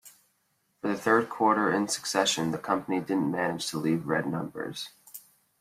For 0.81 0.87
the 0.87 0.97
third 0.97 1.29
quarter 1.29 1.71
in 1.71 1.87
succession, 1.87 2.49
the 2.49 2.57
company 2.57 2.99
didn't 3.01 3.29
manage 3.29 3.69
to 3.69 3.77
leave 3.77 4.07
red 4.07 4.25
numbers. 4.25 4.89